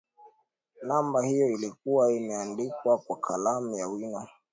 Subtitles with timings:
[0.87, 4.27] namba hiyo ilikuwa imeandikwa kwa kalamu ya wino